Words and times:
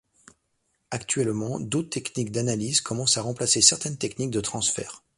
Actuellement, 0.89 1.59
d'autres 1.59 1.91
techniques 1.91 2.31
d'analyse 2.31 2.81
commencent 2.81 3.17
à 3.17 3.21
remplacer 3.21 3.61
certaines 3.61 3.99
techniques 3.99 4.31
de 4.31 4.41
transfert. 4.41 5.03